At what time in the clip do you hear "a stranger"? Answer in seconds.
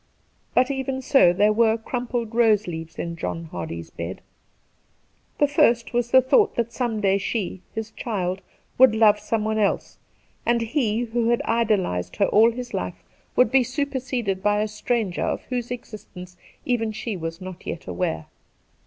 14.61-15.21